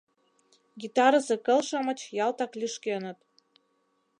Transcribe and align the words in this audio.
Гитарысе 0.81 1.35
кыл-шамыч 1.45 1.99
ялтак 2.25 2.51
лӱшкеныт: 2.59 3.17